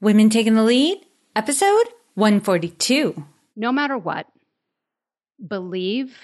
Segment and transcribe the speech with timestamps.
[0.00, 1.04] Women Taking the Lead,
[1.34, 3.26] episode 142.
[3.56, 4.28] No matter what,
[5.44, 6.16] believe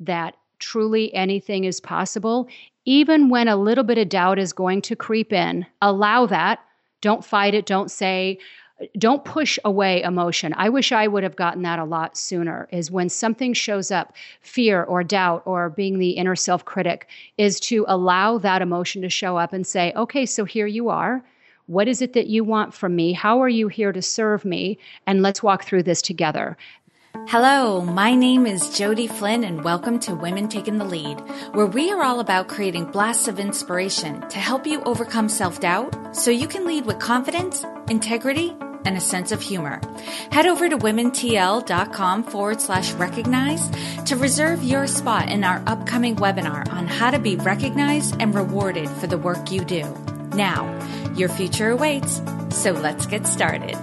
[0.00, 2.48] that truly anything is possible,
[2.84, 5.64] even when a little bit of doubt is going to creep in.
[5.80, 6.58] Allow that.
[7.02, 7.66] Don't fight it.
[7.66, 8.36] Don't say,
[8.98, 10.52] don't push away emotion.
[10.56, 12.68] I wish I would have gotten that a lot sooner.
[12.72, 17.06] Is when something shows up, fear or doubt or being the inner self critic,
[17.38, 21.22] is to allow that emotion to show up and say, okay, so here you are.
[21.70, 23.12] What is it that you want from me?
[23.12, 24.76] How are you here to serve me?
[25.06, 26.56] And let's walk through this together.
[27.28, 31.20] Hello, my name is Jodi Flynn, and welcome to Women Taking the Lead,
[31.52, 36.16] where we are all about creating blasts of inspiration to help you overcome self doubt
[36.16, 38.52] so you can lead with confidence, integrity,
[38.84, 39.80] and a sense of humor.
[40.32, 43.70] Head over to womentl.com forward slash recognize
[44.06, 48.88] to reserve your spot in our upcoming webinar on how to be recognized and rewarded
[48.88, 49.86] for the work you do.
[50.34, 50.64] Now,
[51.16, 53.74] your future awaits, so let's get started.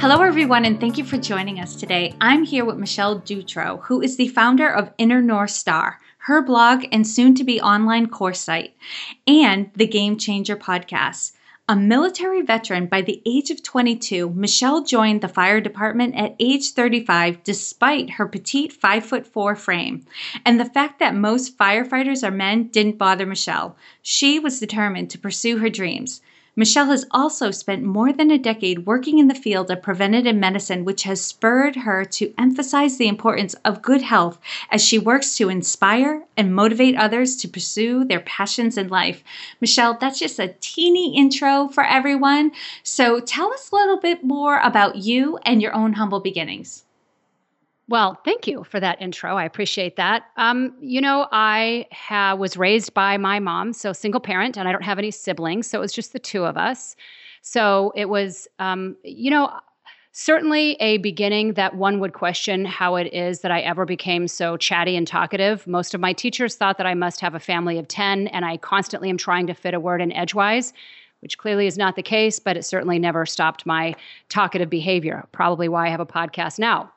[0.00, 2.14] Hello, everyone, and thank you for joining us today.
[2.20, 6.84] I'm here with Michelle Dutro, who is the founder of Inner North Star, her blog
[6.92, 8.76] and soon to be online course site,
[9.26, 11.32] and the Game Changer podcast.
[11.72, 16.72] A military veteran by the age of 22, Michelle joined the fire department at age
[16.72, 20.04] 35 despite her petite 5 foot 4 frame.
[20.44, 23.74] And the fact that most firefighters are men didn't bother Michelle.
[24.02, 26.20] She was determined to pursue her dreams.
[26.54, 30.84] Michelle has also spent more than a decade working in the field of preventative medicine,
[30.84, 34.38] which has spurred her to emphasize the importance of good health
[34.70, 39.24] as she works to inspire and motivate others to pursue their passions in life.
[39.62, 42.52] Michelle, that's just a teeny intro for everyone.
[42.82, 46.84] So tell us a little bit more about you and your own humble beginnings.
[47.88, 49.36] Well, thank you for that intro.
[49.36, 50.24] I appreciate that.
[50.36, 54.72] Um, you know, I ha- was raised by my mom, so single parent, and I
[54.72, 56.94] don't have any siblings, so it was just the two of us.
[57.42, 59.52] So it was, um, you know,
[60.12, 64.56] certainly a beginning that one would question how it is that I ever became so
[64.56, 65.66] chatty and talkative.
[65.66, 68.58] Most of my teachers thought that I must have a family of 10, and I
[68.58, 70.72] constantly am trying to fit a word in edgewise.
[71.20, 73.94] Which clearly is not the case, but it certainly never stopped my
[74.28, 75.28] talkative behavior.
[75.30, 76.92] Probably why I have a podcast now.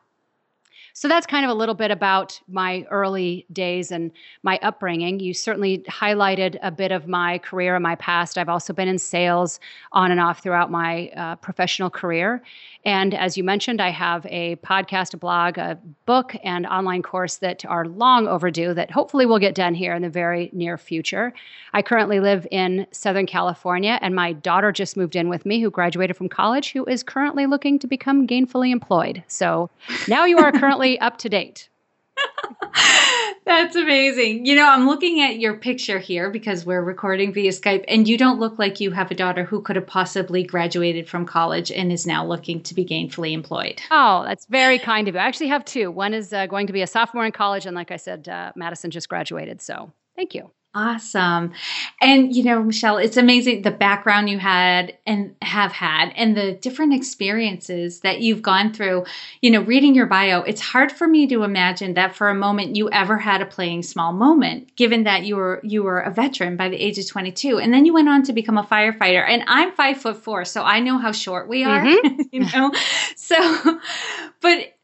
[0.98, 4.12] So that's kind of a little bit about my early days and
[4.44, 5.20] my upbringing.
[5.20, 8.38] You certainly highlighted a bit of my career and my past.
[8.38, 9.60] I've also been in sales
[9.92, 12.42] on and off throughout my uh, professional career.
[12.86, 17.38] And as you mentioned, I have a podcast, a blog, a book, and online course
[17.38, 21.34] that are long overdue that hopefully will get done here in the very near future.
[21.74, 25.70] I currently live in Southern California, and my daughter just moved in with me, who
[25.70, 29.24] graduated from college, who is currently looking to become gainfully employed.
[29.28, 29.70] So
[30.08, 31.70] now you are currently up to date.
[33.46, 34.46] That's amazing.
[34.46, 38.18] You know, I'm looking at your picture here because we're recording via Skype, and you
[38.18, 41.92] don't look like you have a daughter who could have possibly graduated from college and
[41.92, 43.82] is now looking to be gainfully employed.
[43.92, 45.22] Oh, that's very kind of you.
[45.22, 45.92] I actually have two.
[45.92, 48.52] One is uh, going to be a sophomore in college, and like I said, uh,
[48.56, 49.62] Madison just graduated.
[49.62, 50.50] So thank you.
[50.76, 51.54] Awesome.
[52.02, 56.52] And, you know, Michelle, it's amazing the background you had and have had and the
[56.52, 59.06] different experiences that you've gone through.
[59.42, 62.76] You know, reading your bio, it's hard for me to imagine that for a moment
[62.76, 66.58] you ever had a playing small moment, given that you were you were a veteran
[66.58, 67.58] by the age of 22.
[67.58, 69.26] And then you went on to become a firefighter.
[69.26, 71.86] And I'm five foot four, so I know how short we are.
[71.86, 72.22] Mm-hmm.
[72.34, 72.74] you know?
[73.16, 73.80] So
[74.42, 74.75] but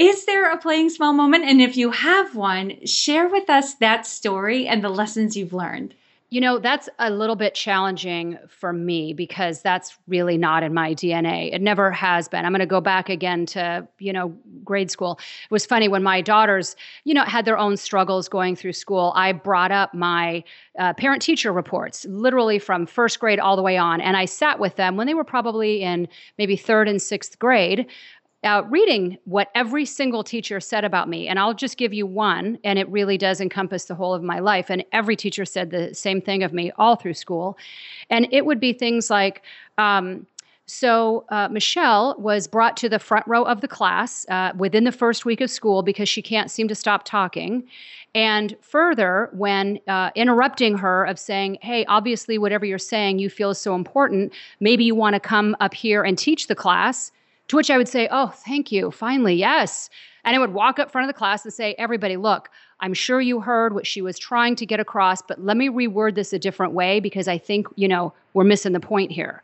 [0.00, 1.44] is there a playing small moment?
[1.44, 5.94] And if you have one, share with us that story and the lessons you've learned.
[6.30, 10.94] You know, that's a little bit challenging for me because that's really not in my
[10.94, 11.52] DNA.
[11.52, 12.46] It never has been.
[12.46, 14.28] I'm going to go back again to, you know,
[14.64, 15.18] grade school.
[15.18, 19.12] It was funny when my daughters, you know, had their own struggles going through school.
[19.16, 20.44] I brought up my
[20.78, 24.00] uh, parent teacher reports, literally from first grade all the way on.
[24.00, 26.06] And I sat with them when they were probably in
[26.38, 27.86] maybe third and sixth grade
[28.42, 31.28] uh, reading what every single teacher said about me.
[31.28, 34.38] And I'll just give you one, and it really does encompass the whole of my
[34.38, 34.70] life.
[34.70, 37.58] And every teacher said the same thing of me all through school.
[38.08, 39.42] And it would be things like,
[39.76, 40.26] um,
[40.66, 44.92] so, uh, Michelle was brought to the front row of the class uh, within the
[44.92, 47.64] first week of school because she can't seem to stop talking.
[48.14, 53.50] And further, when uh, interrupting her of saying, Hey, obviously, whatever you're saying you feel
[53.50, 57.10] is so important, maybe you want to come up here and teach the class.
[57.50, 58.92] To which I would say, Oh, thank you.
[58.92, 59.90] Finally, yes.
[60.22, 62.48] And I would walk up front of the class and say, Everybody, look,
[62.78, 66.14] I'm sure you heard what she was trying to get across, but let me reword
[66.14, 69.42] this a different way because I think, you know, we're missing the point here.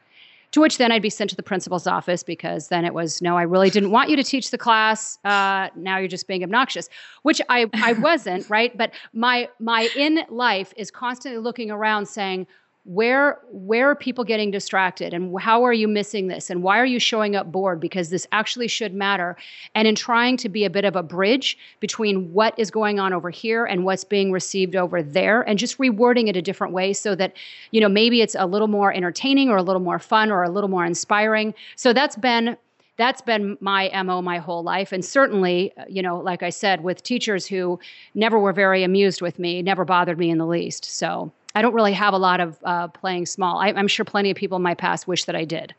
[0.53, 3.37] To which then I'd be sent to the principal's office because then it was, no,
[3.37, 5.19] I really didn't want you to teach the class.
[5.25, 6.89] Uh, now you're just being obnoxious,
[7.23, 8.75] which I, I wasn't, right?
[8.79, 12.47] But my, my in life is constantly looking around saying,
[12.87, 16.51] where where are people getting distracted and how are you missing this?
[16.51, 17.81] And why are you showing up bored?
[17.81, 19.37] Because this actually should matter.
[19.75, 23.13] And in trying to be a bit of a bridge between what is going on
[23.13, 26.93] over here and what's being received over there and just rewording it a different way
[26.93, 27.33] so that
[27.73, 30.51] you know maybe it's a little more entertaining or a little more fun or a
[30.51, 31.55] little more inspiring.
[31.75, 32.57] So that's been
[32.99, 34.93] that's been my mo my whole life.
[34.93, 37.81] And certainly you know like i said with teachers who
[38.15, 40.85] never were very amused with me never bothered me in the least.
[40.85, 43.59] So I don't really have a lot of uh, playing small.
[43.59, 45.75] I, I'm sure plenty of people in my past wish that I did.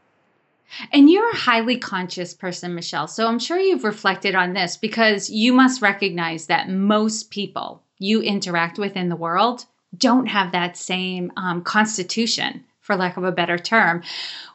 [0.92, 3.08] And you're a highly conscious person, Michelle.
[3.08, 8.22] So I'm sure you've reflected on this because you must recognize that most people you
[8.24, 9.66] interact with in the world
[9.96, 14.02] don't have that same um, constitution, for lack of a better term.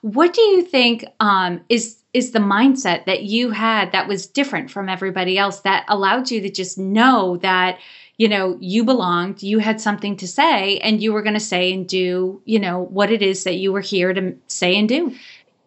[0.01, 4.71] What do you think um, is is the mindset that you had that was different
[4.71, 7.79] from everybody else that allowed you to just know that
[8.19, 11.73] you know, you belonged, you had something to say, and you were going to say
[11.73, 15.14] and do, you know, what it is that you were here to say and do.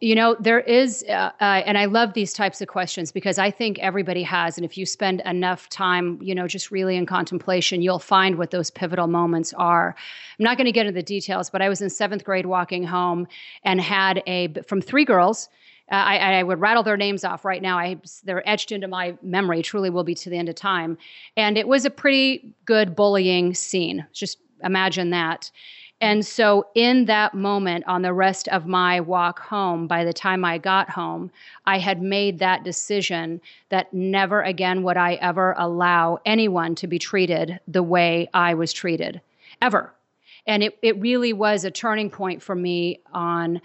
[0.01, 3.49] You know, there is, uh, uh, and I love these types of questions because I
[3.49, 4.57] think everybody has.
[4.57, 8.51] And if you spend enough time, you know, just really in contemplation, you'll find what
[8.51, 9.95] those pivotal moments are.
[10.37, 12.83] I'm not going to get into the details, but I was in seventh grade walking
[12.83, 13.27] home
[13.63, 15.49] and had a, from three girls,
[15.91, 17.77] uh, I, I, would rattle their names off right now.
[17.77, 20.97] I, they're etched into my memory, truly will be to the end of time.
[21.37, 24.05] And it was a pretty good bullying scene.
[24.11, 25.51] Just imagine that.
[26.01, 30.43] And so, in that moment, on the rest of my walk home, by the time
[30.43, 31.31] I got home,
[31.65, 33.39] I had made that decision
[33.69, 38.73] that never again would I ever allow anyone to be treated the way I was
[38.73, 39.21] treated,
[39.61, 39.93] ever.
[40.47, 43.61] And it, it really was a turning point for me on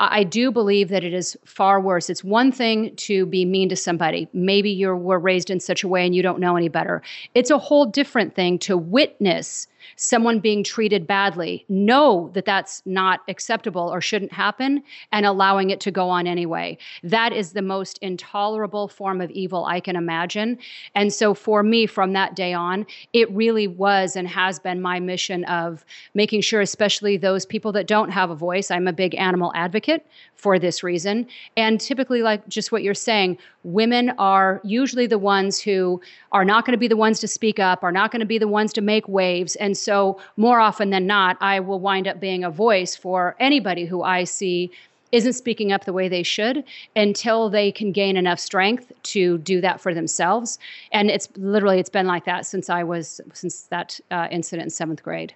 [0.00, 2.08] I do believe that it is far worse.
[2.08, 4.28] It's one thing to be mean to somebody.
[4.32, 7.02] Maybe you were raised in such a way and you don't know any better.
[7.34, 9.66] It's a whole different thing to witness
[9.96, 14.82] someone being treated badly, know that that's not acceptable or shouldn't happen,
[15.12, 16.76] and allowing it to go on anyway.
[17.02, 20.58] That is the most intolerable form of evil I can imagine.
[20.94, 25.00] And so for me, from that day on, it really was and has been my
[25.00, 25.84] mission of
[26.14, 30.06] making sure, especially those people that don't have a voice, I'm a big animal advocate
[30.34, 31.26] for this reason.
[31.56, 36.00] And typically, like just what you're saying, women are usually the ones who
[36.32, 38.38] are not going to be the ones to speak up, are not going to be
[38.38, 39.54] the ones to make waves.
[39.56, 43.84] And so, more often than not, I will wind up being a voice for anybody
[43.84, 44.70] who I see
[45.12, 46.62] isn't speaking up the way they should
[46.94, 50.56] until they can gain enough strength to do that for themselves
[50.92, 54.70] and it's literally it's been like that since i was since that uh, incident in
[54.70, 55.34] seventh grade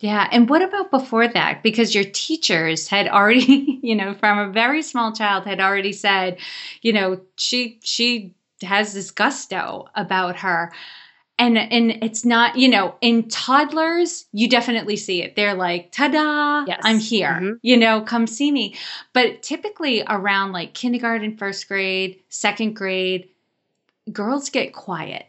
[0.00, 0.28] yeah.
[0.32, 1.62] And what about before that?
[1.62, 6.38] Because your teachers had already, you know, from a very small child had already said,
[6.80, 10.72] you know, she she has this gusto about her.
[11.40, 15.34] And and it's not, you know, in toddlers, you definitely see it.
[15.34, 16.80] They're like, ta-da, yes.
[16.84, 17.32] I'm here.
[17.32, 17.52] Mm-hmm.
[17.62, 18.76] You know, come see me.
[19.14, 23.30] But typically around like kindergarten, first grade, second grade,
[24.12, 25.26] girls get quiet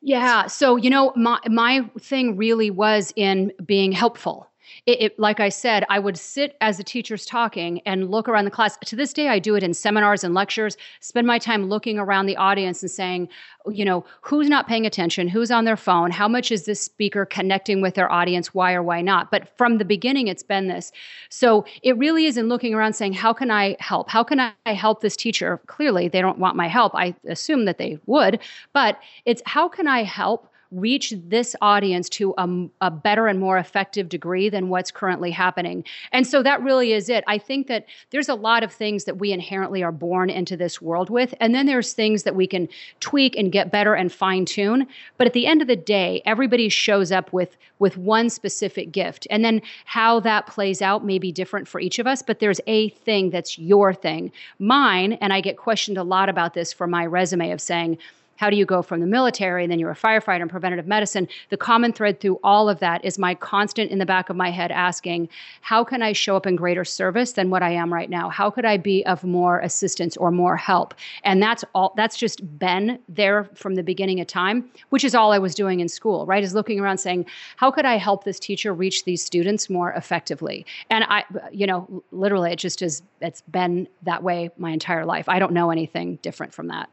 [0.00, 0.46] yeah.
[0.46, 4.48] So, you know, my my thing really was in being helpful
[4.86, 8.44] it, it, like I said, I would sit as the teacher's talking and look around
[8.44, 8.76] the class.
[8.84, 12.26] To this day, I do it in seminars and lectures, spend my time looking around
[12.26, 13.28] the audience and saying,
[13.66, 17.26] you know, who's not paying attention, who's on their phone, how much is this speaker
[17.26, 19.30] connecting with their audience, why or why not.
[19.30, 20.92] But from the beginning, it's been this.
[21.28, 24.08] So it really is in looking around saying, how can I help?
[24.08, 25.60] How can I help this teacher?
[25.66, 26.94] Clearly, they don't want my help.
[26.94, 28.40] I assume that they would,
[28.72, 30.50] but it's how can I help?
[30.70, 35.82] Reach this audience to a, a, better and more effective degree than what's currently happening.
[36.12, 37.24] And so that really is it.
[37.26, 40.82] I think that there's a lot of things that we inherently are born into this
[40.82, 41.34] world with.
[41.40, 42.68] And then there's things that we can
[43.00, 44.86] tweak and get better and fine tune.
[45.16, 49.26] But at the end of the day, everybody shows up with, with one specific gift.
[49.30, 52.60] And then how that plays out may be different for each of us, but there's
[52.66, 54.32] a thing that's your thing.
[54.58, 57.96] Mine, and I get questioned a lot about this for my resume of saying,
[58.38, 61.28] how do you go from the military and then you're a firefighter in preventative medicine?
[61.50, 64.50] The common thread through all of that is my constant in the back of my
[64.50, 65.28] head asking,
[65.60, 68.28] how can I show up in greater service than what I am right now?
[68.28, 70.94] How could I be of more assistance or more help?
[71.24, 75.32] And that's all that's just been there from the beginning of time, which is all
[75.32, 76.44] I was doing in school, right?
[76.44, 77.26] Is looking around saying,
[77.56, 80.64] how could I help this teacher reach these students more effectively?
[80.90, 85.28] And I, you know, literally it just is it's been that way my entire life.
[85.28, 86.88] I don't know anything different from that.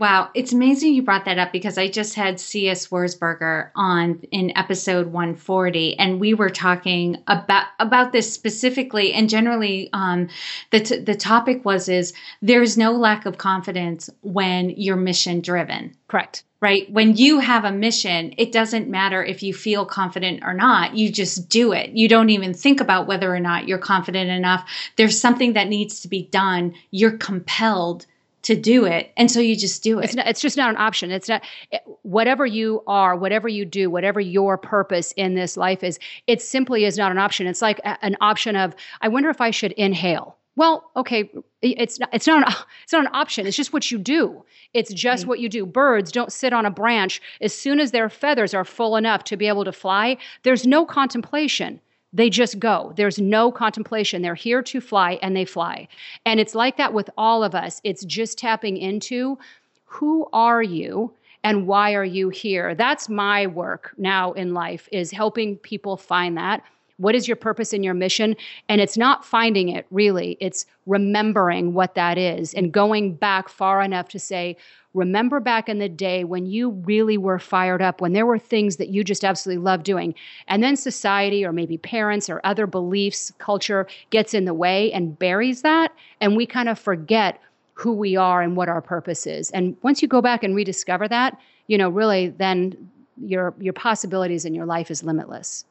[0.00, 2.86] Wow, it's amazing you brought that up because I just had C.S.
[2.86, 9.90] Wurzberger on in episode 140, and we were talking about about this specifically, and generally,
[9.92, 10.28] um,
[10.70, 15.94] the t- the topic was is there's no lack of confidence when you're mission driven.
[16.08, 16.44] Correct.
[16.62, 16.90] right?
[16.90, 20.96] When you have a mission, it doesn't matter if you feel confident or not.
[20.96, 21.90] You just do it.
[21.90, 24.68] You don't even think about whether or not you're confident enough.
[24.96, 26.74] There's something that needs to be done.
[26.90, 28.06] You're compelled
[28.42, 30.76] to do it and so you just do it it's, not, it's just not an
[30.76, 31.42] option it's not
[31.72, 36.40] eh, whatever you are whatever you do whatever your purpose in this life is it
[36.40, 39.50] simply is not an option it's like a, an option of i wonder if i
[39.50, 41.30] should inhale well, okay,
[41.62, 43.46] it's not, it's not an, it's not an option.
[43.46, 44.44] It's just what you do.
[44.74, 45.64] It's just what you do.
[45.64, 49.36] Birds don't sit on a branch as soon as their feathers are full enough to
[49.36, 50.18] be able to fly.
[50.42, 51.80] There's no contemplation.
[52.12, 52.92] They just go.
[52.96, 54.22] There's no contemplation.
[54.22, 55.86] They're here to fly and they fly.
[56.26, 57.80] And it's like that with all of us.
[57.84, 59.38] It's just tapping into
[59.84, 61.12] who are you
[61.44, 62.74] and why are you here?
[62.74, 66.62] That's my work now in life is helping people find that
[67.00, 68.36] what is your purpose and your mission?
[68.68, 73.80] And it's not finding it really, it's remembering what that is and going back far
[73.80, 74.56] enough to say,
[74.92, 78.76] remember back in the day when you really were fired up, when there were things
[78.76, 80.14] that you just absolutely loved doing.
[80.46, 85.18] And then society or maybe parents or other beliefs, culture gets in the way and
[85.18, 85.94] buries that.
[86.20, 87.40] And we kind of forget
[87.72, 89.50] who we are and what our purpose is.
[89.52, 92.90] And once you go back and rediscover that, you know, really then
[93.22, 95.64] your your possibilities in your life is limitless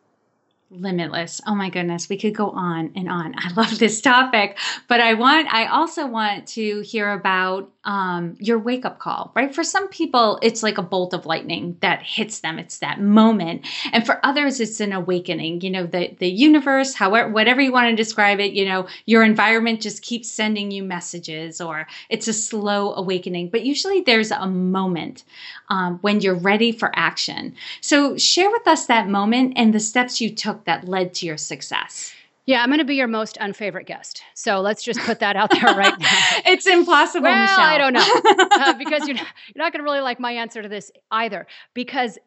[0.72, 1.42] limitless.
[1.48, 3.34] Oh my goodness, we could go on and on.
[3.38, 4.58] I love this topic,
[4.88, 9.54] but I want I also want to hear about um, your wake up call, right?
[9.54, 12.60] For some people, it's like a bolt of lightning that hits them.
[12.60, 15.62] It's that moment, and for others, it's an awakening.
[15.62, 18.54] You know, the the universe, however, whatever you want to describe it.
[18.54, 23.50] You know, your environment just keeps sending you messages, or it's a slow awakening.
[23.50, 25.24] But usually, there's a moment
[25.70, 27.56] um, when you're ready for action.
[27.82, 31.38] So, share with us that moment and the steps you took that led to your
[31.38, 32.14] success.
[32.46, 34.24] Yeah, I'm going to be your most unfavorite guest.
[34.34, 36.08] So let's just put that out there right now.
[36.48, 37.60] it's impossible, well, Michelle.
[37.60, 38.48] I don't know.
[38.60, 41.46] Uh, because you're not, you're not going to really like my answer to this either.
[41.74, 42.18] Because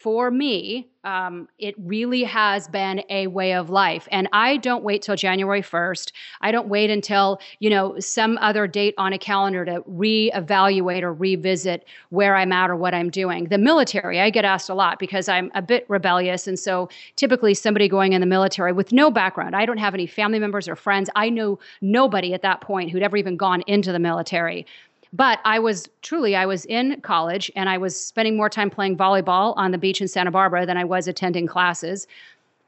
[0.00, 4.08] for me, um, it really has been a way of life.
[4.10, 6.12] And I don't wait till January 1st.
[6.40, 11.12] I don't wait until, you know, some other date on a calendar to reevaluate or
[11.12, 13.44] revisit where I'm at or what I'm doing.
[13.44, 16.46] The military, I get asked a lot because I'm a bit rebellious.
[16.46, 20.06] And so typically somebody going in the military with no background, I don't have any
[20.06, 21.10] family members or friends.
[21.14, 24.66] I know nobody at that point who'd ever even gone into the military.
[25.12, 28.96] But I was truly, I was in college and I was spending more time playing
[28.96, 32.06] volleyball on the beach in Santa Barbara than I was attending classes.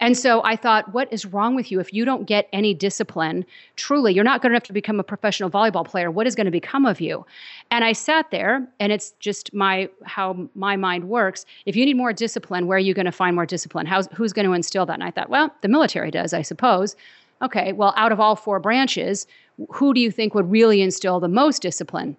[0.00, 1.78] And so I thought, what is wrong with you?
[1.78, 3.46] If you don't get any discipline,
[3.76, 6.10] truly, you're not good enough to become a professional volleyball player.
[6.10, 7.24] What is going to become of you?
[7.70, 11.46] And I sat there, and it's just my how my mind works.
[11.66, 13.86] If you need more discipline, where are you going to find more discipline?
[13.86, 14.94] How's, who's going to instill that?
[14.94, 16.96] And I thought, well, the military does, I suppose.
[17.40, 19.28] Okay, well, out of all four branches,
[19.70, 22.16] who do you think would really instill the most discipline?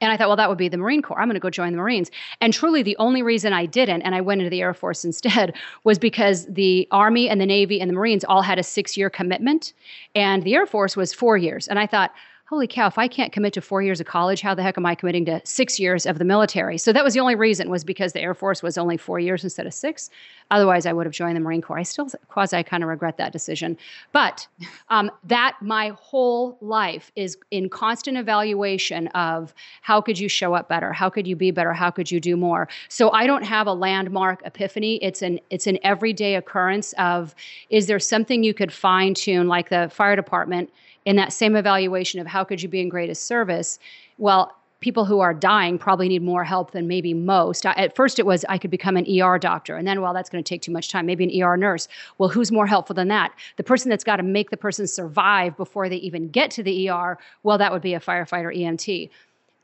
[0.00, 1.18] And I thought, well, that would be the Marine Corps.
[1.20, 2.10] I'm going to go join the Marines.
[2.40, 5.54] And truly, the only reason I didn't, and I went into the Air Force instead,
[5.84, 9.10] was because the Army and the Navy and the Marines all had a six year
[9.10, 9.72] commitment,
[10.14, 11.68] and the Air Force was four years.
[11.68, 12.12] And I thought,
[12.48, 14.86] holy cow, if I can't commit to four years of college, how the heck am
[14.86, 16.78] I committing to six years of the military?
[16.78, 19.44] So that was the only reason was because the Air Force was only four years
[19.44, 20.08] instead of six.
[20.50, 21.78] Otherwise, I would have joined the Marine Corps.
[21.78, 23.76] I still quasi kind of regret that decision.
[24.12, 24.48] But
[24.88, 29.52] um, that my whole life is in constant evaluation of
[29.82, 30.90] how could you show up better?
[30.94, 31.74] How could you be better?
[31.74, 32.66] How could you do more?
[32.88, 34.96] So I don't have a landmark epiphany.
[35.04, 37.34] It's an it's an everyday occurrence of
[37.68, 40.70] is there something you could fine tune like the fire department
[41.08, 43.78] in that same evaluation of how could you be in greatest service,
[44.18, 47.64] well, people who are dying probably need more help than maybe most.
[47.64, 50.44] At first, it was I could become an ER doctor, and then, well, that's going
[50.44, 51.06] to take too much time.
[51.06, 51.88] Maybe an ER nurse.
[52.18, 53.32] Well, who's more helpful than that?
[53.56, 56.90] The person that's got to make the person survive before they even get to the
[56.90, 57.16] ER.
[57.42, 59.08] Well, that would be a firefighter EMT.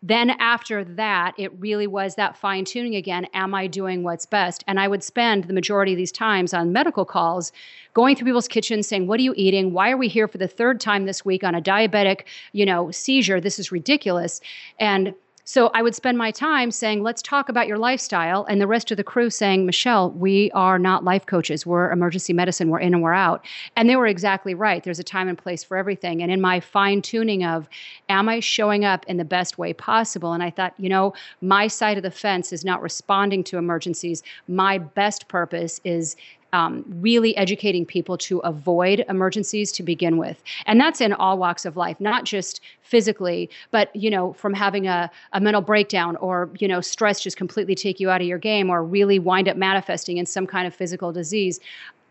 [0.07, 3.27] Then after that, it really was that fine tuning again.
[3.33, 4.63] Am I doing what's best?
[4.67, 7.53] And I would spend the majority of these times on medical calls
[7.95, 9.73] going through people's kitchens saying, What are you eating?
[9.73, 12.91] Why are we here for the third time this week on a diabetic, you know,
[12.91, 13.41] seizure?
[13.41, 14.43] This is ridiculous.
[14.79, 18.47] And so I would spend my time saying, let's talk about your lifestyle.
[18.47, 21.67] And the rest of the crew saying, Michelle, we are not life coaches.
[21.67, 22.71] We're emergency medicine.
[22.71, 23.45] We're in and we're out.
[23.77, 24.83] And they were exactly right.
[24.83, 26.23] There's a time and place for everything.
[26.23, 27.69] And in my fine tuning of,
[28.09, 30.33] am I showing up in the best way possible?
[30.33, 34.23] And I thought, you know, my side of the fence is not responding to emergencies.
[34.49, 36.17] My best purpose is
[36.55, 40.41] um, really educating people to avoid emergencies to begin with.
[40.67, 44.87] And that's in all walks of life, not just physically, but you know, from having
[44.87, 48.39] a, a mental breakdown or you know, stress just completely take you out of your
[48.39, 51.59] game or really wind up manifesting in some kind of physical disease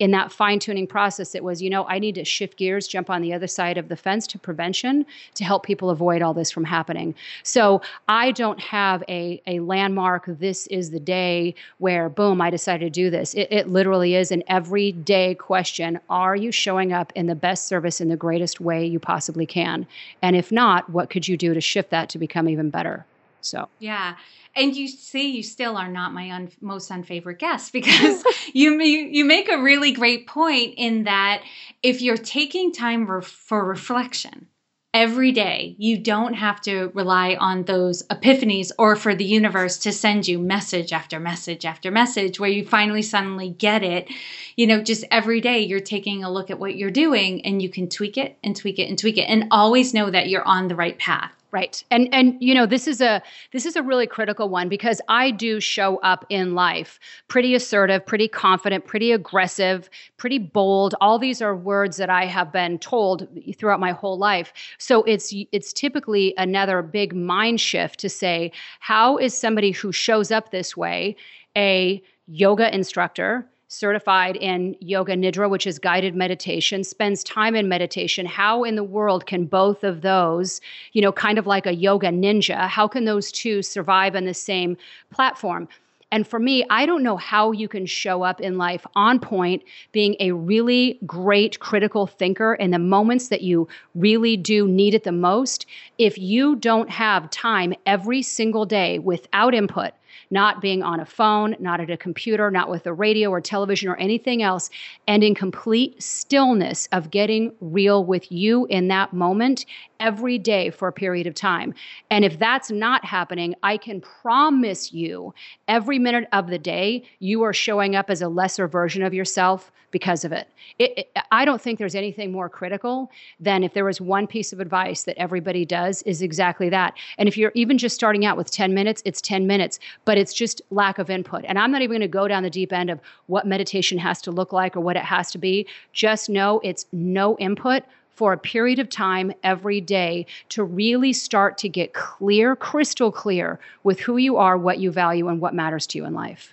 [0.04, 3.10] in that fine tuning process, it was, you know, I need to shift gears, jump
[3.10, 5.06] on the other side of the fence to prevention
[5.36, 7.16] to help people avoid all this from happening.
[7.44, 12.84] So I don't have a, a landmark, this is the day where, boom, I decided
[12.84, 13.34] to do this.
[13.34, 18.02] It, it literally is an everyday question Are you showing up in the best service
[18.02, 19.88] in the greatest way you possibly can?
[20.22, 23.06] And if not, what could you do to shift that to become even better?
[23.40, 24.16] So, yeah
[24.56, 29.26] and you see you still are not my un- most unfavorite guest because you, you
[29.26, 31.44] make a really great point in that
[31.82, 34.48] if you're taking time re- for reflection
[34.94, 39.92] every day you don't have to rely on those epiphanies or for the universe to
[39.92, 44.08] send you message after message after message where you finally suddenly get it.
[44.56, 47.70] You know just every day you're taking a look at what you're doing and you
[47.70, 50.68] can tweak it and tweak it and tweak it and always know that you're on
[50.68, 51.84] the right path Right.
[51.92, 55.30] And and you know, this is a this is a really critical one because I
[55.30, 60.96] do show up in life pretty assertive, pretty confident, pretty aggressive, pretty bold.
[61.00, 64.52] All these are words that I have been told throughout my whole life.
[64.80, 70.32] So it's it's typically another big mind shift to say, how is somebody who shows
[70.32, 71.16] up this way
[71.56, 78.26] a yoga instructor, certified in yoga nidra, which is guided meditation, spends time in meditation.
[78.26, 80.62] How in the world can both of those,
[80.92, 84.34] you know, kind of like a yoga ninja, how can those two survive on the
[84.34, 84.78] same
[85.12, 85.68] platform?
[86.12, 89.64] And for me, I don't know how you can show up in life on point,
[89.92, 95.04] being a really great critical thinker in the moments that you really do need it
[95.04, 95.66] the most,
[95.98, 99.94] if you don't have time every single day without input
[100.30, 103.90] not being on a phone, not at a computer, not with a radio or television
[103.90, 104.70] or anything else,
[105.08, 109.66] and in complete stillness of getting real with you in that moment
[110.00, 111.74] every day for a period of time.
[112.12, 115.34] And if that's not happening, I can promise you
[115.68, 119.72] every minute of the day, you are showing up as a lesser version of yourself
[119.94, 120.50] because of it.
[120.80, 121.18] It, it.
[121.32, 123.10] I don't think there's anything more critical
[123.40, 126.96] than if there was one piece of advice that everybody does is exactly that.
[127.18, 130.34] And if you're even just starting out with 10 minutes, it's 10 minutes, but it's
[130.34, 131.46] just lack of input.
[131.48, 134.22] And I'm not even going to go down the deep end of what meditation has
[134.24, 135.68] to look like or what it has to be.
[135.94, 141.58] Just know it's no input for a period of time every day to really start
[141.60, 145.88] to get clear, crystal clear with who you are, what you value, and what matters
[145.88, 146.53] to you in life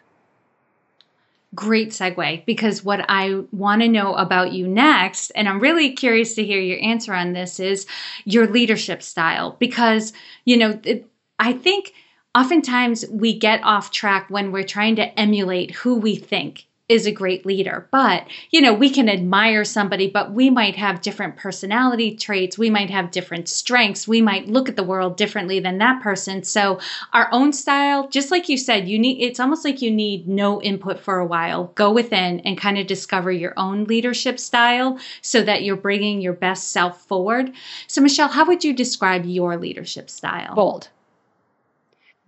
[1.54, 6.34] great segue because what I want to know about you next, and I'm really curious
[6.34, 7.86] to hear your answer on this, is
[8.24, 9.56] your leadership style.
[9.58, 10.12] Because,
[10.44, 11.08] you know, it,
[11.38, 11.92] I think
[12.34, 17.12] oftentimes we get off track when we're trying to emulate who we think is a
[17.12, 17.88] great leader.
[17.92, 22.58] But, you know, we can admire somebody, but we might have different personality traits.
[22.58, 24.08] We might have different strengths.
[24.08, 26.42] We might look at the world differently than that person.
[26.42, 26.80] So,
[27.12, 30.60] our own style, just like you said, you need it's almost like you need no
[30.62, 31.66] input for a while.
[31.76, 36.32] Go within and kind of discover your own leadership style so that you're bringing your
[36.34, 37.52] best self forward.
[37.86, 40.54] So, Michelle, how would you describe your leadership style?
[40.56, 40.88] Bold.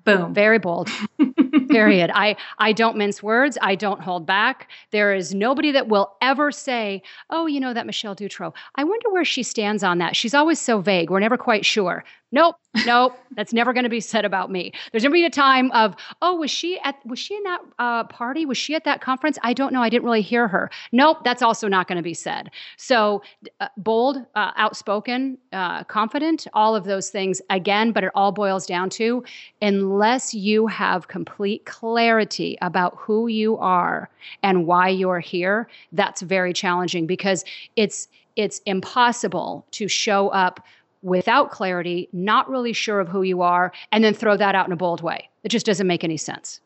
[0.04, 0.34] Boom.
[0.34, 0.88] Very bold.
[1.72, 2.10] Period.
[2.14, 3.58] I I don't mince words.
[3.60, 4.68] I don't hold back.
[4.90, 8.54] There is nobody that will ever say, "Oh, you know that Michelle Dutro.
[8.76, 10.16] I wonder where she stands on that.
[10.16, 11.10] She's always so vague.
[11.10, 12.56] We're never quite sure." Nope,
[12.86, 13.18] nope.
[13.36, 14.72] that's never going to be said about me.
[14.90, 18.04] There's never be a time of, oh, was she at was she in that uh,
[18.04, 18.46] party?
[18.46, 19.38] Was she at that conference?
[19.42, 19.82] I don't know.
[19.82, 20.70] I didn't really hear her.
[20.92, 22.50] Nope, that's also not going to be said.
[22.78, 23.22] So
[23.60, 27.92] uh, bold, uh, outspoken, uh, confident, all of those things again.
[27.92, 29.22] But it all boils down to
[29.60, 34.10] unless you have complete clarity about who you are
[34.42, 37.44] and why you're here, that's very challenging because
[37.76, 40.64] it's it's impossible to show up
[41.02, 44.72] without clarity, not really sure of who you are, and then throw that out in
[44.72, 45.28] a bold way.
[45.44, 46.60] It just doesn't make any sense.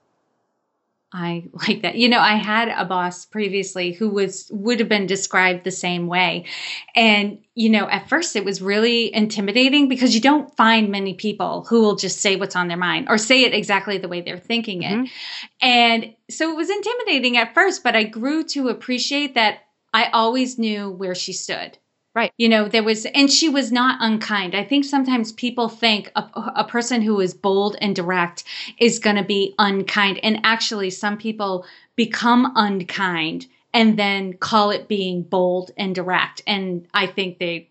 [1.12, 1.97] I like that.
[1.97, 6.07] You know, I had a boss previously who was would have been described the same
[6.07, 6.47] way.
[6.95, 11.64] And you know, at first it was really intimidating because you don't find many people
[11.69, 14.38] who will just say what's on their mind or say it exactly the way they're
[14.38, 14.92] thinking it.
[14.92, 15.66] Mm-hmm.
[15.66, 19.61] And so it was intimidating at first, but I grew to appreciate that
[19.95, 21.79] I always knew where she stood.
[22.17, 22.33] Right.
[22.39, 24.55] You know, there was, and she was not unkind.
[24.55, 26.23] I think sometimes people think a,
[26.57, 28.43] a person who is bold and direct
[28.79, 30.21] is going to be unkind.
[30.23, 36.41] And actually, some people become unkind and then call it being bold and direct.
[36.47, 37.69] And I think they,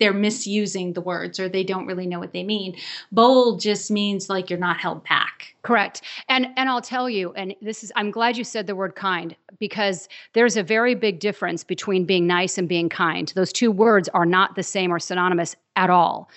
[0.00, 2.74] they're misusing the words or they don't really know what they mean.
[3.12, 5.54] Bold just means like you're not held back.
[5.62, 6.02] Correct.
[6.28, 9.36] And and I'll tell you and this is I'm glad you said the word kind
[9.58, 13.30] because there's a very big difference between being nice and being kind.
[13.36, 16.30] Those two words are not the same or synonymous at all.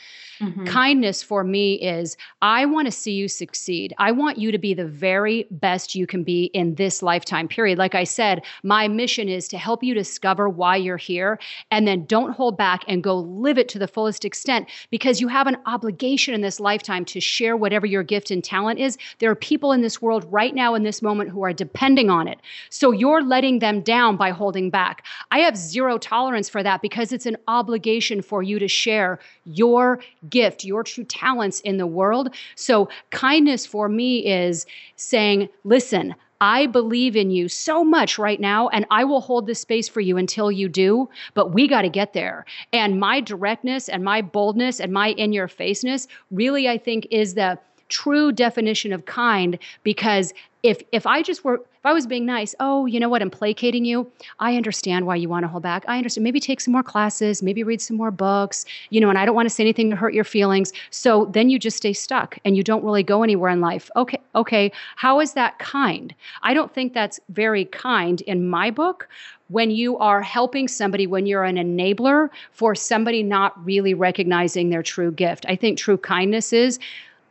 [0.43, 0.65] Mm-hmm.
[0.65, 3.93] Kindness for me is I want to see you succeed.
[3.97, 7.77] I want you to be the very best you can be in this lifetime period.
[7.77, 11.39] Like I said, my mission is to help you discover why you're here
[11.71, 15.29] and then don't hold back and go live it to the fullest extent because you
[15.29, 18.97] have an obligation in this lifetime to share whatever your gift and talent is.
[19.19, 22.27] There are people in this world right now in this moment who are depending on
[22.27, 22.39] it.
[22.69, 25.05] So you're letting them down by holding back.
[25.31, 29.99] I have zero tolerance for that because it's an obligation for you to share your
[30.33, 32.33] gift, your true talents in the world.
[32.55, 34.65] So, kindness for me is
[34.95, 39.61] saying, listen, I believe in you so much right now, and I will hold this
[39.61, 41.07] space for you until you do.
[41.35, 42.45] But we got to get there.
[42.73, 47.35] And my directness and my boldness and my in your faceness really, I think, is
[47.35, 52.25] the true definition of kind because if if I just were if I was being
[52.25, 54.09] nice, oh, you know what, I'm placating you.
[54.39, 55.83] I understand why you want to hold back.
[55.85, 56.23] I understand.
[56.23, 59.35] Maybe take some more classes, maybe read some more books, you know, and I don't
[59.35, 60.71] want to say anything to hurt your feelings.
[60.91, 63.91] So then you just stay stuck and you don't really go anywhere in life.
[63.97, 64.71] Okay, okay.
[64.95, 66.15] How is that kind?
[66.41, 69.09] I don't think that's very kind in my book
[69.49, 74.81] when you are helping somebody, when you're an enabler for somebody not really recognizing their
[74.81, 75.45] true gift.
[75.49, 76.79] I think true kindness is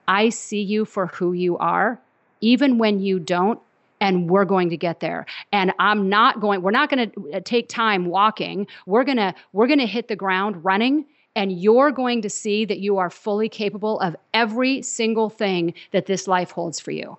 [0.06, 1.98] I see you for who you are
[2.42, 3.58] even when you don't
[4.02, 5.24] and we're going to get there.
[5.52, 8.66] And i'm not going we're not going to uh, take time walking.
[8.84, 12.64] We're going to we're going to hit the ground running and you're going to see
[12.66, 17.16] that you are fully capable of every single thing that this life holds for you.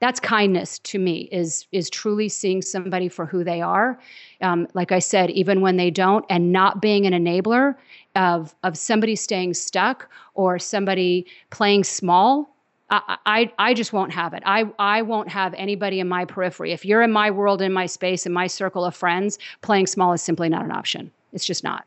[0.00, 3.98] That's kindness to me is is truly seeing somebody for who they are.
[4.40, 7.74] Um, like i said even when they don't and not being an enabler
[8.14, 12.54] of of somebody staying stuck or somebody playing small
[12.90, 14.42] I, I, I just won't have it.
[14.46, 16.72] I, I won't have anybody in my periphery.
[16.72, 20.12] If you're in my world, in my space, in my circle of friends, playing small
[20.12, 21.10] is simply not an option.
[21.32, 21.84] It's just not.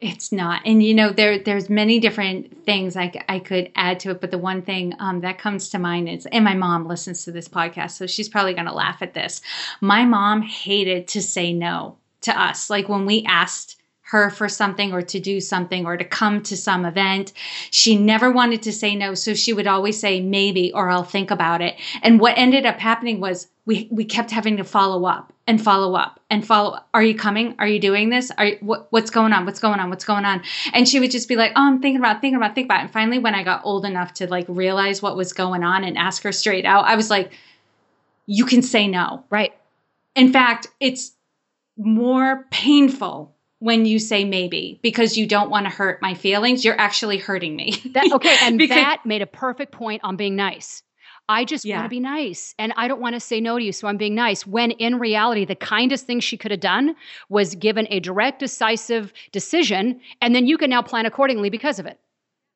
[0.00, 0.62] It's not.
[0.64, 4.32] And you know, there there's many different things I, I could add to it, but
[4.32, 7.48] the one thing um, that comes to mind is, and my mom listens to this
[7.48, 9.40] podcast, so she's probably going to laugh at this.
[9.80, 12.68] My mom hated to say no to us.
[12.68, 13.81] Like when we asked
[14.12, 17.32] her for something or to do something or to come to some event.
[17.70, 21.30] She never wanted to say no, so she would always say maybe or I'll think
[21.30, 21.76] about it.
[22.02, 25.94] And what ended up happening was we we kept having to follow up and follow
[25.94, 26.90] up and follow up.
[26.92, 27.54] Are you coming?
[27.58, 28.30] Are you doing this?
[28.36, 29.46] Are you, what, what's going on?
[29.46, 29.88] What's going on?
[29.88, 30.42] What's going on?
[30.74, 32.82] And she would just be like, "Oh, I'm thinking about, thinking about, thinking about." It.
[32.82, 35.96] And finally, when I got old enough to like realize what was going on and
[35.96, 37.32] ask her straight out, I was like,
[38.26, 39.54] "You can say no." Right.
[40.14, 41.12] In fact, it's
[41.78, 46.64] more painful when you say maybe because you don't want to hurt my feelings.
[46.64, 47.80] You're actually hurting me.
[47.92, 48.36] that, okay.
[48.42, 50.82] And because, that made a perfect point on being nice.
[51.28, 51.76] I just yeah.
[51.76, 53.70] want to be nice and I don't want to say no to you.
[53.70, 54.44] So I'm being nice.
[54.44, 56.96] When in reality, the kindest thing she could have done
[57.28, 60.00] was given a direct, decisive decision.
[60.20, 62.00] And then you can now plan accordingly because of it.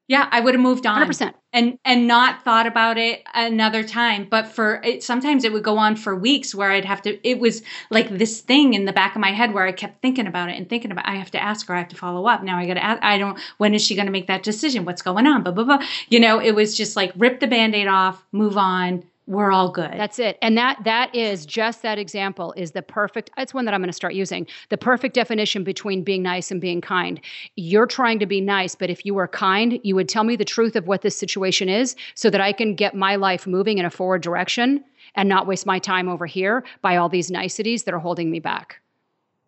[0.09, 1.35] Yeah, I would have moved on 100%.
[1.53, 4.29] and and not thought about it another time.
[4.31, 7.29] But for it, sometimes it would go on for weeks where I'd have to.
[7.29, 10.29] It was like this thing in the back of my head where I kept thinking
[10.29, 11.09] about it and thinking about.
[11.09, 11.75] I have to ask her.
[11.75, 12.45] I have to follow up.
[12.45, 12.85] Now I got to.
[12.85, 13.03] ask.
[13.03, 13.37] I don't.
[13.59, 14.85] When is she going to make that decision?
[14.85, 15.43] What's going on?
[15.43, 15.83] Blah blah blah.
[16.09, 19.93] You know, it was just like rip the band-aid off, move on, we're all good.
[19.93, 20.39] That's it.
[20.41, 23.89] And that that is just that example is the perfect it's one that I'm going
[23.89, 24.47] to start using.
[24.69, 27.21] The perfect definition between being nice and being kind.
[27.57, 30.45] You're trying to be nice, but if you were kind, you would tell me the
[30.45, 33.85] truth of what this situation is so that I can get my life moving in
[33.85, 34.85] a forward direction
[35.17, 38.39] and not waste my time over here by all these niceties that are holding me
[38.39, 38.81] back.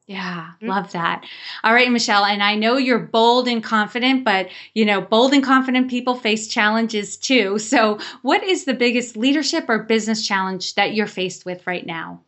[0.08, 0.68] Yeah, mm-hmm.
[0.68, 1.26] love that.
[1.62, 5.44] All right, Michelle, and I know you're bold and confident, but you know, bold and
[5.44, 7.58] confident people face challenges too.
[7.58, 12.22] So, what is the biggest leadership or business challenge that you're faced with right now?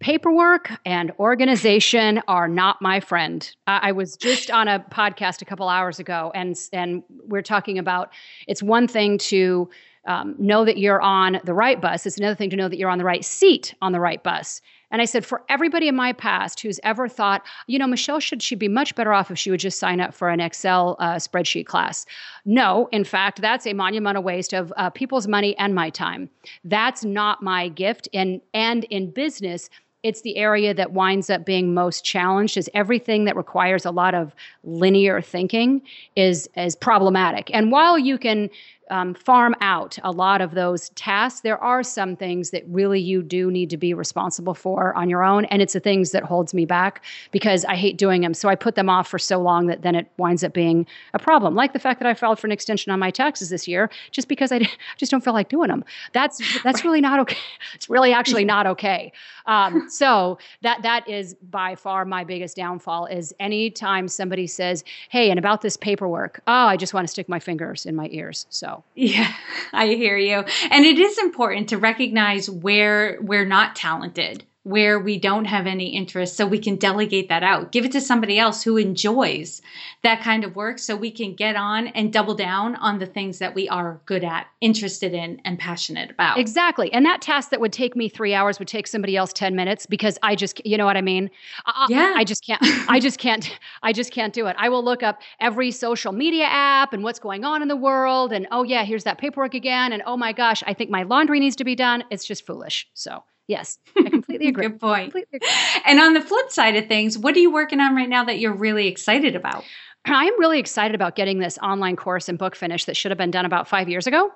[0.00, 3.48] Paperwork and organization are not my friend.
[3.68, 7.78] I, I was just on a podcast a couple hours ago, and and we're talking
[7.78, 8.12] about
[8.48, 9.70] it's one thing to
[10.04, 12.06] um, know that you're on the right bus.
[12.06, 14.60] It's another thing to know that you're on the right seat on the right bus.
[14.90, 18.42] And I said, for everybody in my past who's ever thought, you know, Michelle, should
[18.42, 21.16] she be much better off if she would just sign up for an Excel uh,
[21.16, 22.06] spreadsheet class?
[22.44, 26.30] No, in fact, that's a monumental waste of uh, people's money and my time.
[26.64, 28.08] That's not my gift.
[28.14, 29.68] And, and in business,
[30.02, 34.14] it's the area that winds up being most challenged is everything that requires a lot
[34.14, 35.82] of linear thinking
[36.14, 38.48] is is problematic and while you can
[38.90, 41.40] um, farm out a lot of those tasks.
[41.40, 45.22] There are some things that really you do need to be responsible for on your
[45.22, 48.34] own, and it's the things that holds me back because I hate doing them.
[48.34, 51.18] So I put them off for so long that then it winds up being a
[51.18, 51.54] problem.
[51.54, 54.28] Like the fact that I filed for an extension on my taxes this year, just
[54.28, 54.60] because I
[54.96, 55.84] just don't feel like doing them.
[56.12, 57.36] That's that's really not okay.
[57.74, 59.12] It's really actually not okay.
[59.46, 63.06] Um, so that that is by far my biggest downfall.
[63.06, 67.28] Is anytime somebody says, "Hey," and about this paperwork, oh, I just want to stick
[67.28, 68.46] my fingers in my ears.
[68.50, 69.32] So yeah,
[69.72, 70.44] I hear you.
[70.70, 75.86] And it is important to recognize where we're not talented where we don't have any
[75.96, 77.72] interest so we can delegate that out.
[77.72, 79.62] Give it to somebody else who enjoys
[80.02, 83.38] that kind of work so we can get on and double down on the things
[83.38, 86.38] that we are good at interested in and passionate about.
[86.38, 86.92] Exactly.
[86.92, 89.86] And that task that would take me three hours would take somebody else 10 minutes
[89.86, 91.30] because i just you know what i mean?
[91.64, 92.12] I, yeah.
[92.14, 94.56] I just can't i just can't i just can't do it.
[94.58, 98.34] I will look up every social media app and what's going on in the world
[98.34, 101.40] and oh yeah here's that paperwork again and oh my gosh i think my laundry
[101.40, 102.04] needs to be done.
[102.10, 102.86] It's just foolish.
[102.92, 103.78] So Yes,
[104.28, 104.68] completely agree.
[104.68, 105.08] Good point.
[105.08, 105.40] Agree.
[105.86, 108.38] And on the flip side of things, what are you working on right now that
[108.38, 109.64] you're really excited about?
[110.04, 113.30] I'm really excited about getting this online course and book finished that should have been
[113.30, 114.32] done about five years ago.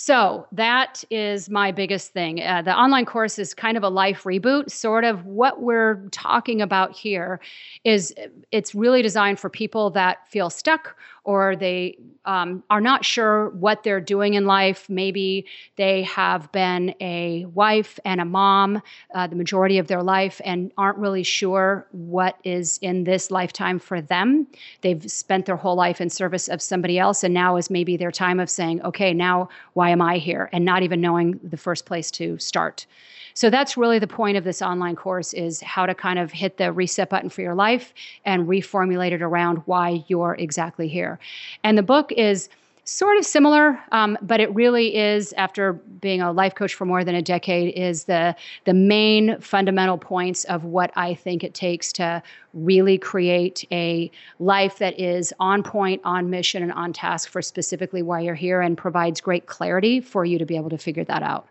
[0.00, 2.40] So that is my biggest thing.
[2.40, 4.70] Uh, the online course is kind of a life reboot.
[4.70, 7.40] Sort of what we're talking about here
[7.82, 8.14] is
[8.52, 13.82] it's really designed for people that feel stuck or they um, are not sure what
[13.82, 14.88] they're doing in life.
[14.88, 18.80] Maybe they have been a wife and a mom
[19.14, 23.78] uh, the majority of their life and aren't really sure what is in this lifetime
[23.78, 24.46] for them.
[24.80, 28.12] They've spent their whole life in service of somebody else, and now is maybe their
[28.12, 30.48] time of saying, okay, now why am I here?
[30.52, 32.86] And not even knowing the first place to start.
[33.34, 36.56] So that's really the point of this online course is how to kind of hit
[36.56, 41.20] the reset button for your life and reformulate it around why you're exactly here.
[41.62, 42.48] And the book is
[42.88, 45.34] sort of similar, um, but it really is.
[45.34, 49.98] After being a life coach for more than a decade, is the the main fundamental
[49.98, 52.22] points of what I think it takes to
[52.54, 58.00] really create a life that is on point, on mission, and on task for specifically
[58.00, 61.22] why you're here, and provides great clarity for you to be able to figure that
[61.22, 61.46] out.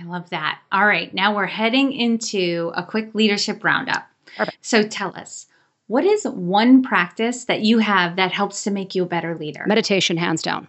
[0.00, 0.60] I love that.
[0.70, 4.08] All right, now we're heading into a quick leadership roundup.
[4.36, 4.56] Perfect.
[4.62, 5.46] So tell us,
[5.92, 9.62] what is one practice that you have that helps to make you a better leader?
[9.66, 10.66] Meditation, hands down.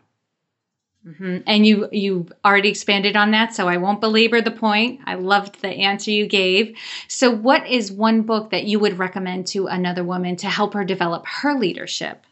[1.07, 1.37] Mm-hmm.
[1.47, 4.99] And you you already expanded on that, so I won't belabor the point.
[5.05, 6.77] I loved the answer you gave.
[7.07, 10.83] So, what is one book that you would recommend to another woman to help her
[10.83, 12.25] develop her leadership?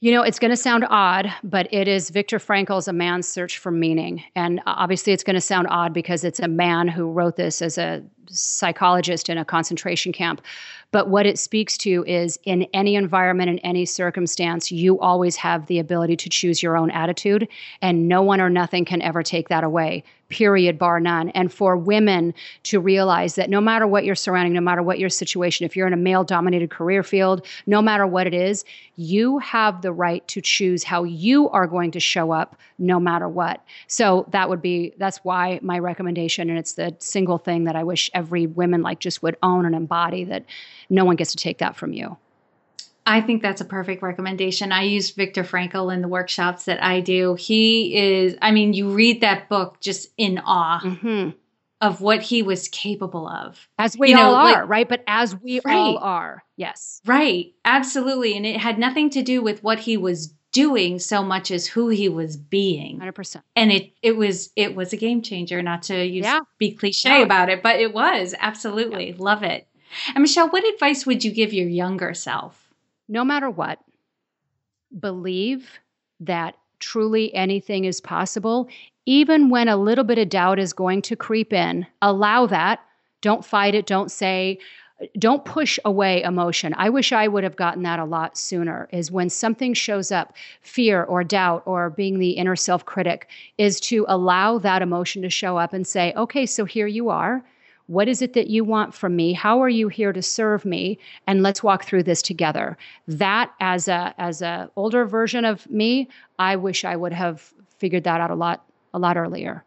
[0.00, 3.56] You know, it's going to sound odd, but it is Viktor Frankl's A Man's Search
[3.56, 4.22] for Meaning.
[4.34, 7.78] And obviously, it's going to sound odd because it's a man who wrote this as
[7.78, 10.42] a psychologist in a concentration camp.
[10.96, 15.66] But what it speaks to is in any environment, in any circumstance, you always have
[15.66, 17.48] the ability to choose your own attitude,
[17.82, 21.28] and no one or nothing can ever take that away, period, bar none.
[21.30, 22.34] And for women
[22.64, 25.86] to realize that no matter what you're surrounding, no matter what your situation, if you're
[25.86, 28.64] in a male dominated career field, no matter what it is,
[28.96, 33.28] you have the right to choose how you are going to show up no matter
[33.28, 33.64] what.
[33.86, 37.84] So that would be, that's why my recommendation, and it's the single thing that I
[37.84, 40.44] wish every woman like just would own and embody that
[40.90, 42.16] no one gets to take that from you.
[43.06, 44.72] I think that's a perfect recommendation.
[44.72, 47.36] I use Viktor Frankl in the workshops that I do.
[47.36, 51.30] He is, I mean, you read that book just in awe mm-hmm.
[51.80, 53.68] of what he was capable of.
[53.78, 54.88] As we you all know, are, like, right?
[54.88, 55.74] But as we right.
[55.74, 57.00] all are, yes.
[57.06, 58.36] Right, absolutely.
[58.36, 61.88] And it had nothing to do with what he was doing so much as who
[61.88, 62.98] he was being.
[62.98, 63.42] 100%.
[63.54, 66.40] And it it was it was a game changer, not to use yeah.
[66.58, 67.22] be cliche yeah.
[67.22, 68.34] about it, but it was.
[68.40, 69.10] Absolutely.
[69.10, 69.16] Yeah.
[69.18, 69.68] Love it.
[70.14, 72.65] And Michelle, what advice would you give your younger self?
[73.08, 73.78] No matter what,
[74.98, 75.68] believe
[76.20, 78.68] that truly anything is possible,
[79.06, 81.86] even when a little bit of doubt is going to creep in.
[82.02, 82.80] Allow that.
[83.20, 83.86] Don't fight it.
[83.86, 84.58] Don't say,
[85.18, 86.74] don't push away emotion.
[86.76, 88.88] I wish I would have gotten that a lot sooner.
[88.92, 93.78] Is when something shows up, fear or doubt or being the inner self critic, is
[93.80, 97.44] to allow that emotion to show up and say, okay, so here you are.
[97.86, 99.32] What is it that you want from me?
[99.32, 100.98] How are you here to serve me?
[101.26, 102.76] And let's walk through this together.
[103.06, 108.04] That as a as a older version of me, I wish I would have figured
[108.04, 109.64] that out a lot a lot earlier.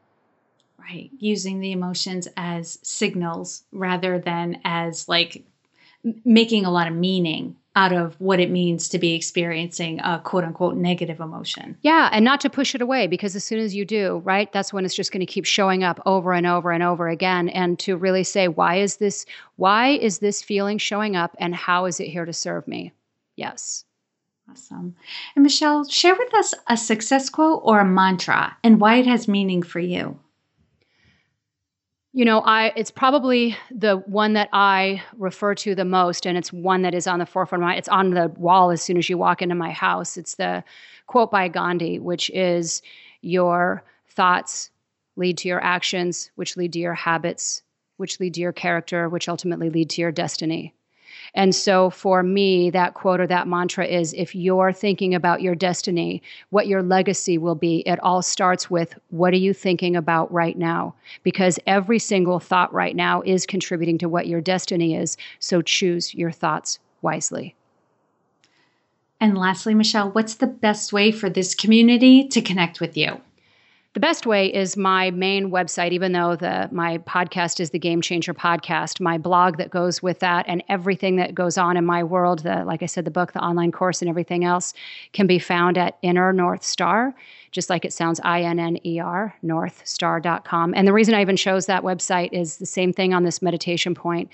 [0.78, 1.12] Right.
[1.20, 5.46] Using the emotions as signals rather than as like
[6.26, 10.44] making a lot of meaning out of what it means to be experiencing a quote
[10.44, 11.78] unquote negative emotion.
[11.82, 14.74] Yeah, and not to push it away because as soon as you do, right, that's
[14.74, 17.78] when it's just going to keep showing up over and over and over again and
[17.80, 19.26] to really say why is this
[19.58, 22.92] why is this feeling showing up and how is it here to serve me?
[23.36, 23.86] Yes.
[24.50, 24.96] Awesome.
[25.36, 29.28] And Michelle, share with us a success quote or a mantra and why it has
[29.28, 30.20] meaning for you.
[32.12, 36.52] You know, I it's probably the one that I refer to the most, and it's
[36.52, 37.76] one that is on the forefront of my.
[37.76, 40.18] It's on the wall as soon as you walk into my house.
[40.18, 40.64] It's the
[41.06, 42.82] quote by Gandhi, which is,
[43.22, 44.72] "Your thoughts
[45.18, 47.62] lead to your actions, which lead to your habits,
[47.98, 50.74] which lead to your character, which ultimately lead to your destiny."
[51.34, 55.56] And so for me, that quote or that mantra is if you're thinking about your
[55.56, 60.32] destiny, what your legacy will be, it all starts with what are you thinking about
[60.32, 60.96] right now?
[61.24, 65.18] Because every single thought right now is contributing to what your destiny is.
[65.40, 67.56] So choose your thoughts wisely.
[69.22, 73.20] And lastly, Michelle, what's the best way for this community to connect with you?
[73.96, 78.02] The best way is my main website, even though the my podcast is the Game
[78.02, 79.02] Changer podcast.
[79.02, 82.64] My blog that goes with that and everything that goes on in my world, the
[82.66, 84.76] like I said, the book, the online course, and everything else
[85.14, 87.16] can be found at Inner North Star,
[87.52, 90.74] just like it sounds, I N N E R, northstar.com.
[90.76, 93.96] And the reason I even chose that website is the same thing on this meditation
[93.96, 94.30] point.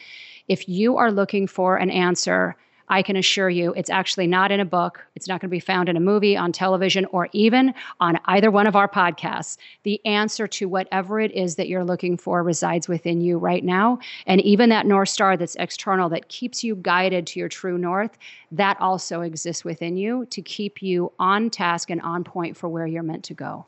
[0.49, 4.59] If you are looking for an answer I can assure you it's actually not in
[4.59, 5.05] a book.
[5.15, 8.51] It's not going to be found in a movie, on television, or even on either
[8.51, 9.57] one of our podcasts.
[9.83, 13.99] The answer to whatever it is that you're looking for resides within you right now.
[14.27, 18.17] And even that North Star that's external that keeps you guided to your true north,
[18.51, 22.87] that also exists within you to keep you on task and on point for where
[22.87, 23.65] you're meant to go.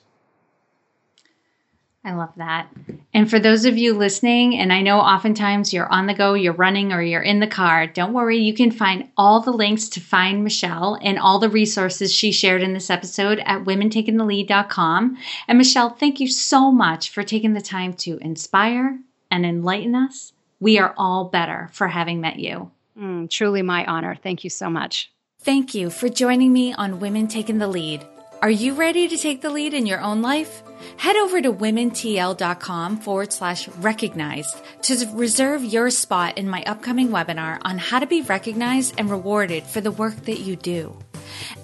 [2.08, 2.70] I love that.
[3.14, 6.54] And for those of you listening, and I know oftentimes you're on the go, you're
[6.54, 8.38] running, or you're in the car, don't worry.
[8.38, 12.64] You can find all the links to find Michelle and all the resources she shared
[12.64, 15.18] in this episode at womentakingthelead.com.
[15.50, 20.32] And Michelle, thank you so much for taking the time to inspire and enlighten us.
[20.62, 22.72] We are all better for having met you.
[22.98, 24.16] Mm, truly my honor.
[24.16, 25.12] Thank you so much.
[25.42, 28.06] Thank you for joining me on Women Taking the Lead.
[28.40, 30.62] Are you ready to take the lead in your own life?
[30.98, 37.58] Head over to womentl.com forward slash recognized to reserve your spot in my upcoming webinar
[37.64, 40.96] on how to be recognized and rewarded for the work that you do.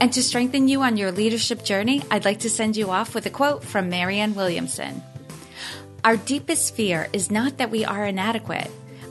[0.01, 3.27] And to strengthen you on your leadership journey, I'd like to send you off with
[3.27, 5.03] a quote from Marianne Williamson.
[6.03, 8.71] Our deepest fear is not that we are inadequate